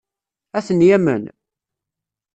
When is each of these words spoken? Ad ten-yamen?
Ad 0.57 0.63
ten-yamen? 0.67 1.23